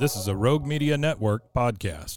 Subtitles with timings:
[0.00, 2.16] This is a Rogue Media Network podcast.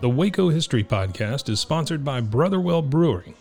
[0.00, 3.34] The Waco History Podcast is sponsored by Brotherwell Brewery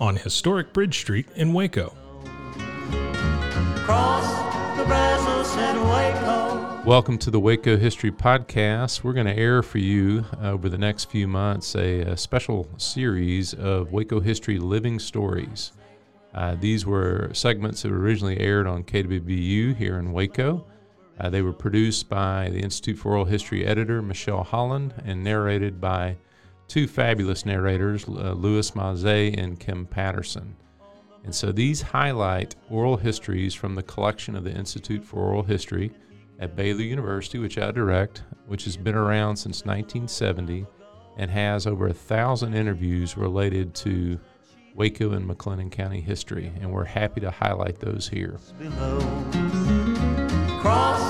[0.00, 1.94] on historic Bridge Street in Waco.
[6.84, 9.04] Welcome to the Waco History Podcast.
[9.04, 12.68] We're going to air for you uh, over the next few months a, a special
[12.76, 15.70] series of Waco History Living Stories.
[16.38, 20.64] Uh, these were segments that were originally aired on KWBU here in Waco.
[21.18, 25.80] Uh, they were produced by the Institute for Oral History editor Michelle Holland and narrated
[25.80, 26.16] by
[26.68, 30.54] two fabulous narrators, uh, Louis and Kim Patterson.
[31.24, 35.90] And so these highlight oral histories from the collection of the Institute for Oral History
[36.38, 40.66] at Baylor University, which I direct, which has been around since 1970
[41.16, 44.20] and has over a thousand interviews related to
[44.78, 46.52] Waco and McLennan County history.
[46.60, 48.38] And we're happy to highlight those here.
[50.60, 51.02] Cross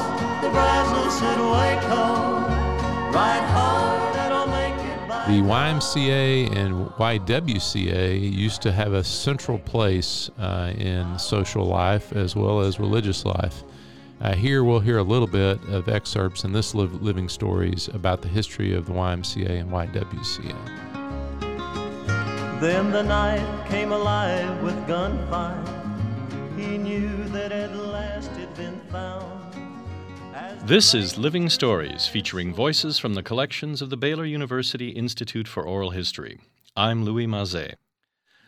[0.42, 8.18] the Brazos at Waco, ride hard and I'll make it by The YMCA and YWCA
[8.34, 13.64] used to have a central place uh, in social life as well as religious life.
[14.22, 18.28] Uh, here we'll hear a little bit of excerpts in this living stories about the
[18.28, 20.97] history of the YMCA and YWCA.
[22.60, 25.64] Then the night came alive with gunfire.
[26.56, 29.54] He knew that at last it'd been found.
[30.64, 35.62] This is Living Stories, featuring voices from the collections of the Baylor University Institute for
[35.62, 36.40] Oral History.
[36.76, 37.76] I'm Louis Maze.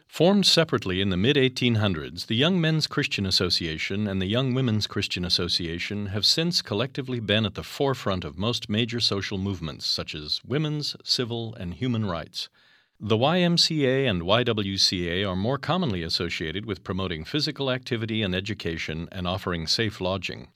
[0.09, 4.89] Formed separately in the mid 1800s, the Young Men's Christian Association and the Young Women's
[4.89, 10.17] Christian Association have since collectively been at the forefront of most major social movements, such
[10.17, 12.49] as women's, civil, and human rights.
[13.03, 19.27] The YMCA and YWCA are more commonly associated with promoting physical activity and education and
[19.27, 20.49] offering safe lodging.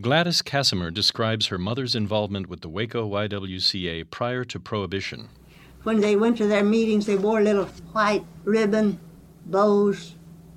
[0.00, 5.28] Gladys Casimir describes her mother's involvement with the Waco YWCA prior to Prohibition.
[5.82, 8.98] When they went to their meetings, they wore little white ribbon
[9.44, 10.14] bows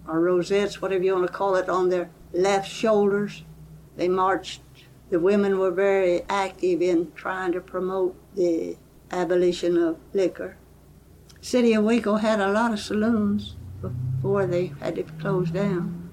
[0.07, 3.43] or rosettes, whatever you want to call it, on their left shoulders.
[3.97, 4.61] They marched.
[5.09, 8.77] The women were very active in trying to promote the
[9.11, 10.55] abolition of liquor.
[11.43, 16.09] City of Waco had a lot of saloons before they had to close down.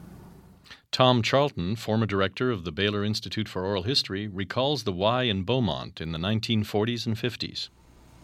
[0.90, 5.44] Tom Charlton, former director of the Baylor Institute for Oral History, recalls the Y in
[5.44, 7.68] Beaumont in the 1940s and 50s.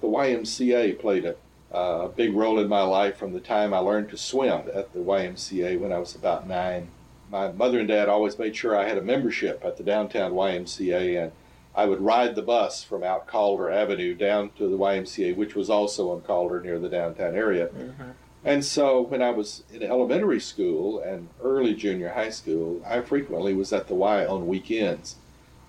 [0.01, 1.37] The YMCA played a
[1.73, 4.99] uh, big role in my life from the time I learned to swim at the
[4.99, 6.89] YMCA when I was about nine.
[7.31, 11.23] My mother and dad always made sure I had a membership at the downtown YMCA,
[11.23, 11.33] and
[11.77, 15.69] I would ride the bus from out Calder Avenue down to the YMCA, which was
[15.69, 17.67] also on Calder near the downtown area.
[17.67, 18.11] Mm-hmm.
[18.45, 23.53] And so when I was in elementary school and early junior high school, I frequently
[23.53, 25.17] was at the Y on weekends,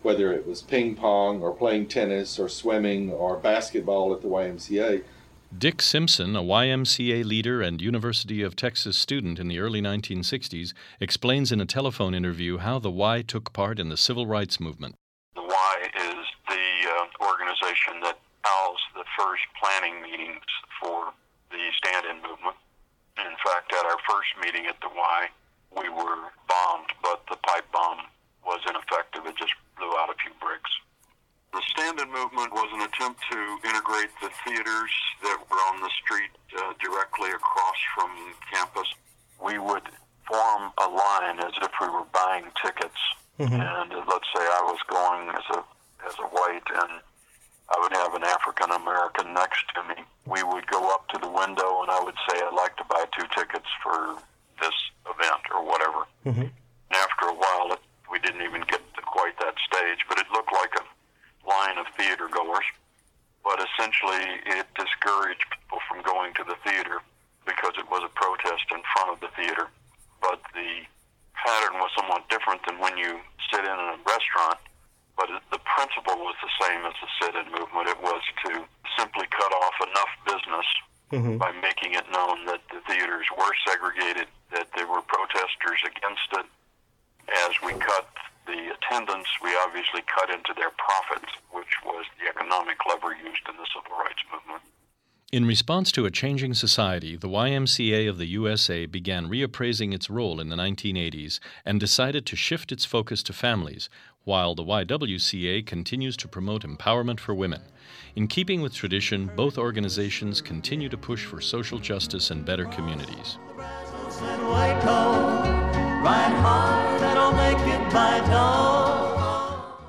[0.01, 5.03] whether it was ping pong or playing tennis or swimming or basketball at the YMCA.
[5.57, 11.51] Dick Simpson, a YMCA leader and University of Texas student in the early 1960s, explains
[11.51, 14.95] in a telephone interview how the Y took part in the civil rights movement.
[15.87, 20.43] The Y is the uh, organization that housed the first planning meetings
[20.81, 21.13] for
[21.51, 22.55] the stand in movement.
[23.17, 25.27] In fact, at our first meeting at the Y,
[25.75, 28.07] we were bombed, but the pipe bomb
[28.45, 29.25] was ineffective.
[29.25, 30.71] It just blew out a few bricks.
[31.53, 34.91] The stand-in movement was an attempt to integrate the theaters
[35.23, 38.11] that were on the street uh, directly across from
[38.51, 38.87] campus.
[39.39, 39.87] We would
[40.27, 42.99] form a line as if we were buying tickets,
[43.39, 43.55] mm-hmm.
[43.55, 45.63] and let's say I was going as a
[46.05, 47.01] as a white and
[47.67, 50.03] I would have an African American next to me.
[50.25, 53.03] We would go up to the window and I would say, I'd like to buy
[53.11, 54.15] two tickets for
[54.61, 56.07] this event or whatever.
[56.25, 56.47] Mm-hmm.
[56.47, 60.31] And after a while, it, we didn't even get to quite that stage, but it
[60.31, 60.85] looked like a
[61.43, 62.65] line of theater goers.
[63.43, 67.03] But essentially, it discouraged people from going to the theater
[67.45, 69.67] because it was a protest in front of the theater.
[70.21, 70.87] But the
[71.35, 73.19] pattern was somewhat different than when you
[73.51, 74.59] sit in a restaurant
[75.17, 77.89] but the principle was the same as the sit-in movement.
[77.89, 78.63] It was to
[78.95, 80.67] simply cut off enough business
[81.11, 81.37] mm-hmm.
[81.37, 86.45] by making it known that the theaters were segregated, that there were protesters against it,
[87.27, 88.07] as we cut
[88.47, 93.55] the attendance, we obviously cut into their profits, which was the economic lever used in
[93.59, 94.06] the civil rights.
[95.29, 100.39] In response to a changing society, the YMCA of the USA began reappraising its role
[100.39, 103.89] in the 1980s and decided to shift its focus to families,
[104.23, 107.61] while the YWCA continues to promote empowerment for women.
[108.15, 113.37] In keeping with tradition, both organizations continue to push for social justice and better communities.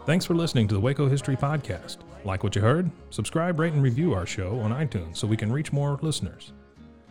[0.08, 1.98] Thanks for listening to the Waco History Podcast.
[2.24, 2.90] Like what you heard?
[3.10, 6.54] Subscribe, rate, and review our show on iTunes so we can reach more listeners.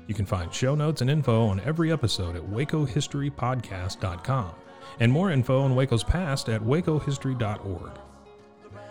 [0.07, 4.51] You can find show notes and info on every episode at wacohistorypodcast.com
[4.99, 7.91] and more info on Waco's past at wacohistory.org.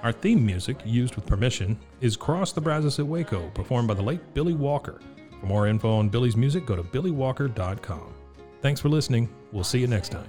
[0.04, 4.02] Our theme music, used with permission, is Cross the Brazos at Waco, performed by the
[4.02, 5.00] late Billy Walker.
[5.40, 8.14] For more info on Billy's music, go to billywalker.com.
[8.62, 9.28] Thanks for listening.
[9.50, 10.28] We'll see you next time.